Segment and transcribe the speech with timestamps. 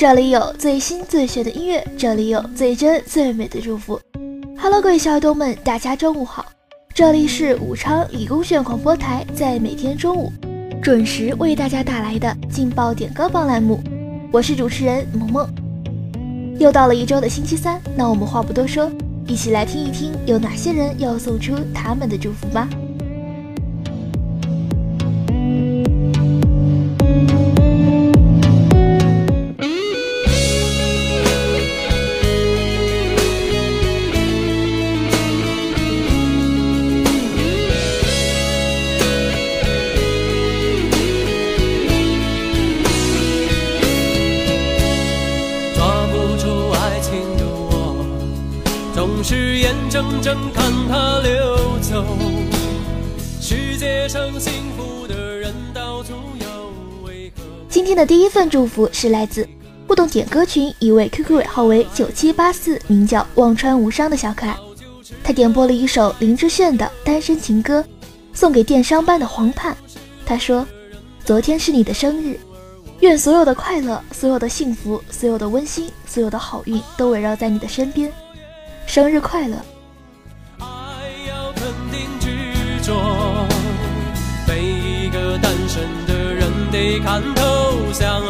[0.00, 4.00] 这里有最新最炫的音乐，这里有最真最美的祝福。
[4.56, 6.46] Hello，各位小耳朵们，大家中午好！
[6.94, 10.32] 这里是武昌理工学院广播台，在每天中午
[10.82, 13.78] 准时为大家带来的劲爆点歌榜栏目。
[14.32, 15.46] 我是主持人萌萌。
[16.58, 18.90] 又到了一周的星期三，那我们话不多说，
[19.26, 22.66] 一起来听一听有哪些人要送出他们的祝福吧。
[53.50, 59.44] 世界上幸福的人到处有为何今天的第一份祝福是来自
[59.88, 64.56] 互动点歌群一位 QQ 尾号为九七八四，名叫忘川无伤的小可爱。
[65.24, 67.80] 他点播了一首林志炫的《单身情歌》，
[68.32, 69.76] 送给电商班的黄盼。
[70.24, 70.64] 他说
[71.26, 72.38] ：“昨天是你的生日，
[73.00, 78.12] 愿所有的快乐、所有的幸福、所有的温馨、所有的好运都围绕在你的身边。
[78.86, 79.56] 生日快乐！”
[85.80, 88.20] 真的人得看透，相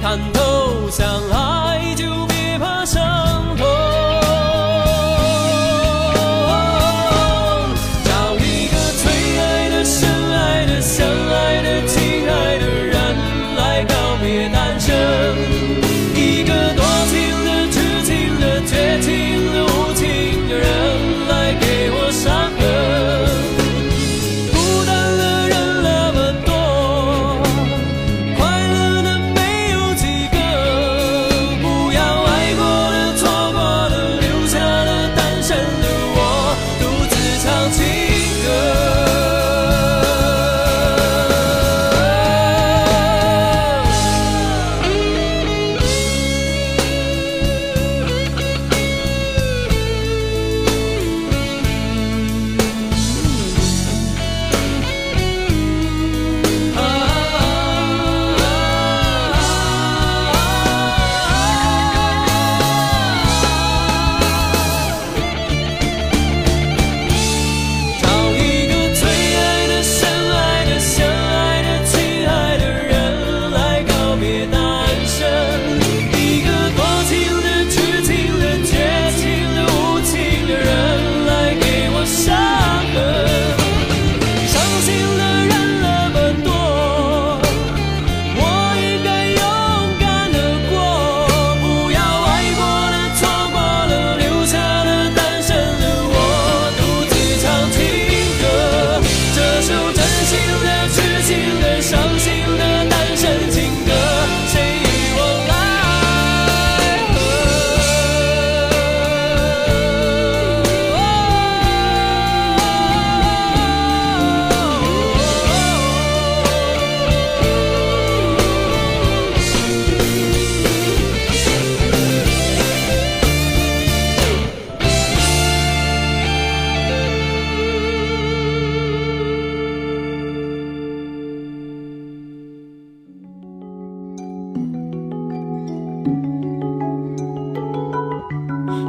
[0.00, 1.59] 看透相爱。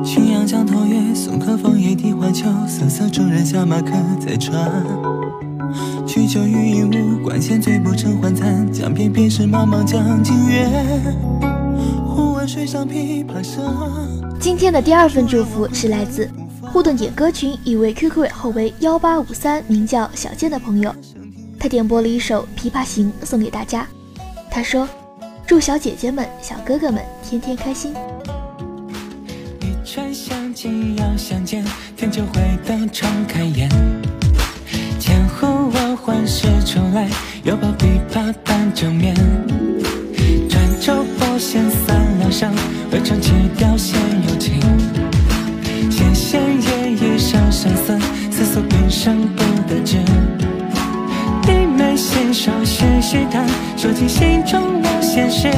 [0.04, 4.72] 夕阳江头月，送客枫叶荻花秋，瑟瑟众人下马客在船。
[6.08, 8.72] 曲酒欲饮无管弦，醉不成欢惨。
[8.72, 10.68] 江边便是茫茫江浸月，
[12.08, 13.64] 忽闻水上琵琶声。
[14.40, 16.28] 今天的第二份祝福是来自
[16.74, 20.94] 互动点歌群一位 QQ 尾号为幺八五三，名叫小健的朋友，
[21.60, 23.86] 他点播了一首《琵琶行》送给大家。
[24.50, 24.88] 他说
[25.46, 27.94] ：“祝小姐姐们、小哥哥们天天开心。”
[29.82, 31.66] 一串相见要相见，
[31.98, 32.34] 天就会
[32.64, 33.68] 得重开颜。
[35.00, 37.10] 千呼万唤始出来，
[37.44, 39.16] 又抱琵琶半遮面。
[40.48, 42.54] 转轴拨弦三两声，
[42.92, 44.00] 未成曲调先
[44.30, 44.60] 有情。
[45.90, 48.00] 弦弦夜夜声声思，
[48.30, 49.98] 思索平生不得志。
[51.42, 55.50] 低眉信手续续弹，说尽心中无限事。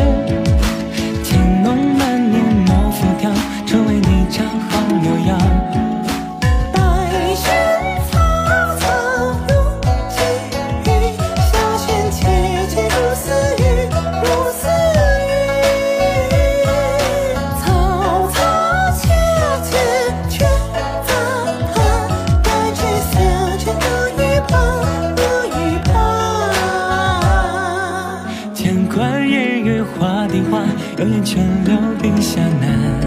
[29.83, 30.63] 画地画，
[30.97, 32.99] 有眼泉流冰下难。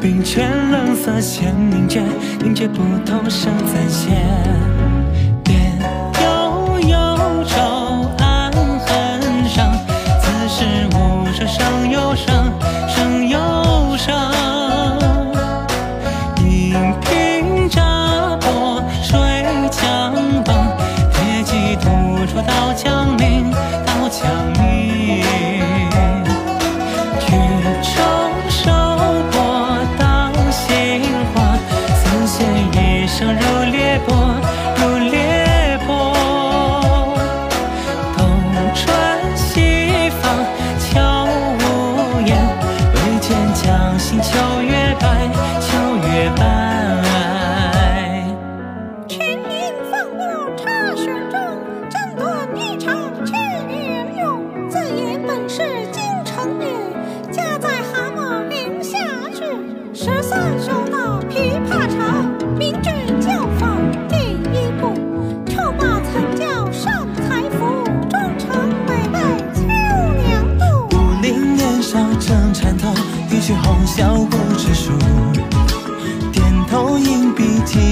[0.00, 2.02] 冰泉冷涩弦凝绝，
[2.42, 4.10] 凝绝不透声暂歇。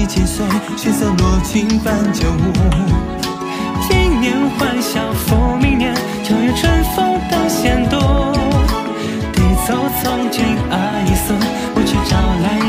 [0.09, 0.43] 千岁，
[0.75, 2.51] 血色落尽伴旧物。
[3.87, 5.93] 今年欢笑复明年，
[6.23, 7.97] 九月春风等闲度。
[9.31, 11.35] 地走从军阿依寺，
[11.75, 12.68] 我去招来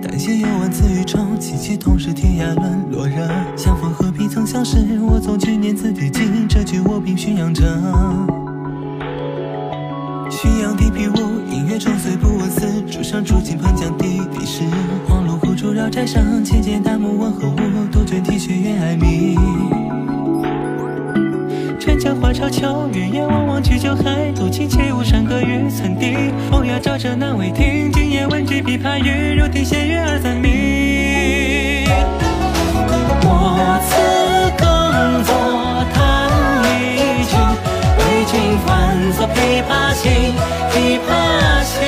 [0.00, 3.28] 丹心有万次雨愁，凄凄同是天涯沦落人。
[3.56, 4.78] 相逢何必曾相识？
[5.00, 7.66] 我从去年辞帝京，谪居卧病浔阳城。
[10.30, 11.16] 浔阳地僻无
[11.50, 13.24] 音乐，终岁不闻丝竹声。
[13.24, 14.62] 住近湓江地低湿，
[15.08, 16.44] 黄芦苦竹绕宅生。
[16.44, 17.56] 其间旦暮闻何物？
[17.90, 19.77] 杜鹃啼血猿哀鸣。
[21.80, 26.32] 春江花朝秋月夜，望望去酒海，独骑且无山歌与村笛。
[26.50, 31.86] 风雅照着南未听，今夜闻句琵琶语，如听仙乐二三鸣。
[33.22, 33.94] 我此
[34.58, 35.32] 更作
[35.94, 36.28] 弹
[36.66, 37.36] 一曲，
[37.96, 40.34] 为君翻作琵琶行，
[40.72, 41.87] 琵琶行。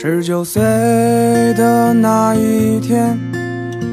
[0.00, 0.62] 十九岁
[1.54, 3.18] 的那一天，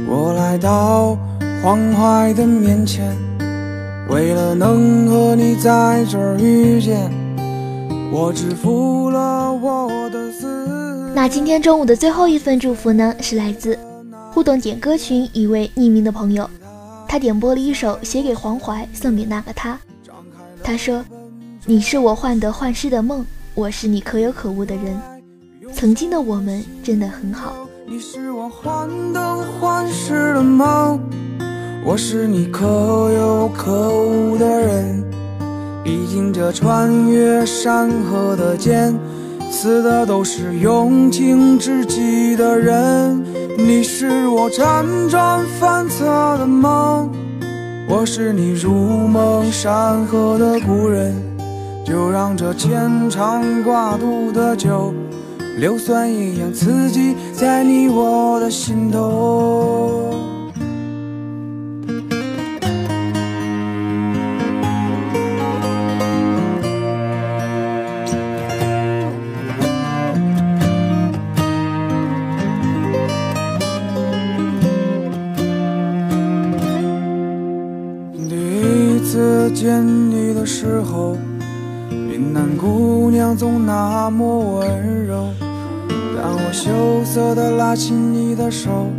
[0.07, 1.17] 我来到
[1.63, 3.17] 黄淮的面前，
[4.07, 7.11] 为了能和你在这儿遇见，
[8.11, 11.11] 我只付了我的思。
[11.15, 13.75] 那今天中午的最后一份祝福呢，是来自
[14.31, 16.47] 互动点歌群一位匿名的朋友，
[17.07, 19.75] 他点播了一首写给黄淮，送给那个他。
[20.63, 21.03] 他说
[21.65, 24.95] ：“你是我患得患失的梦，我是你可有可无的人。
[25.75, 27.67] 曾经的我们真的很好。
[27.85, 29.19] 你是我患得
[29.59, 30.97] 患失的梦，
[31.85, 35.03] 我是你可有可无的人。
[35.83, 38.97] 毕竟这穿越山河的剑，
[39.51, 43.21] 死的都是用情至极的人。
[43.57, 46.05] 你是我辗转反侧
[46.37, 47.11] 的梦，
[47.89, 51.13] 我是你如梦山河的故人。
[51.83, 54.91] 就让这牵肠挂肚的酒。
[55.57, 60.11] 硫酸一样刺激在你我的心头。
[78.27, 79.81] 第一次见
[80.11, 81.15] 你的时候，
[81.89, 85.29] 云南姑娘总那么温柔。
[86.25, 88.89] 当我羞涩地拉起你的手，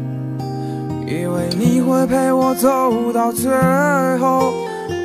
[1.09, 3.51] 以为你会陪我走到最
[4.19, 4.53] 后，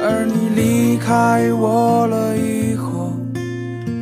[0.03, 3.11] 而你离开我了以后，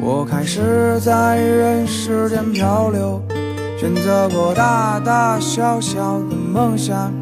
[0.01, 3.21] 我开始在人世间漂流，
[3.79, 7.13] 选择过大大小小的梦想。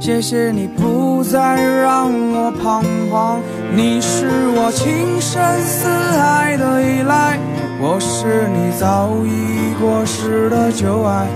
[0.00, 2.82] 谢谢你不再让我彷
[3.12, 3.40] 徨，
[3.76, 7.38] 你是我情深似海的依赖。
[7.84, 11.26] 我是你早已过时的旧爱，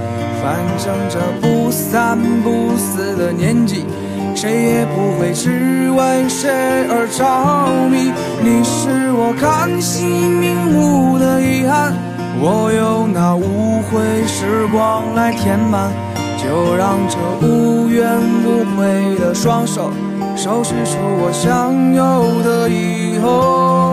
[0.41, 3.85] 反正这不三不四的年纪，
[4.33, 6.49] 谁也不会只为谁
[6.89, 8.13] 而着迷。
[8.41, 11.93] 你是我看戏瞑目的遗憾，
[12.39, 13.99] 我用那无悔
[14.29, 15.91] 时光来填满，
[16.39, 18.07] 就让这无怨
[18.47, 19.91] 无悔的双手，
[20.37, 23.86] 收拾出我想有的以后。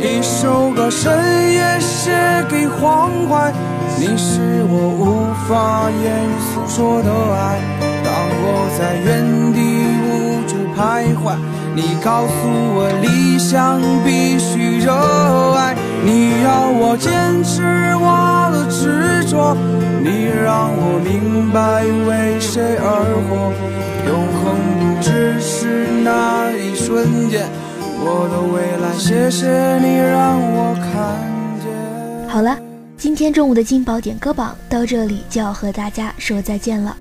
[0.00, 2.12] 一首歌深夜写
[2.48, 3.52] 给黄淮，
[3.98, 7.58] 你是我无法言诉说的爱。
[8.04, 9.58] 当我在原地
[10.06, 11.36] 无助徘徊，
[11.74, 14.92] 你告诉我理想必须热
[15.56, 15.74] 爱。
[16.04, 17.62] 你要我坚持
[17.96, 19.56] 我的执着，
[20.00, 22.86] 你让我明白为谁而
[23.28, 23.52] 活。
[24.06, 27.48] 永恒不只是那一瞬间。
[28.00, 32.28] 我的未来，谢谢你让我看见。
[32.28, 32.58] 好了，
[32.96, 36.96] 今天中午的金宝点歌榜到这里就要和大家说再见了。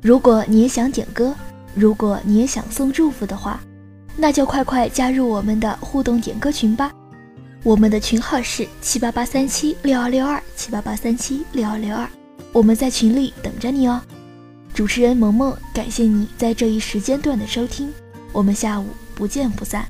[0.00, 1.34] 如果你也想点歌，
[1.74, 3.60] 如果你也想送祝福的话，
[4.16, 6.90] 那就快快加入我们的互动点歌群吧。
[7.62, 12.08] 我们的群号是七八八三七六二六二七八八三七六二六二，
[12.52, 14.00] 我们在群里等着你哦。
[14.72, 17.92] 主持人萌萌，感谢你在这一时间段的收听，
[18.32, 19.84] 我们下午不见不散。